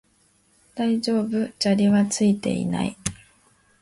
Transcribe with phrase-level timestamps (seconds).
[0.73, 2.97] 大丈夫、砂利はついていない